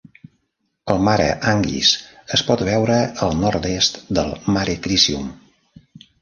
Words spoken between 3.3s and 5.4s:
nord-est del Mare Crisium.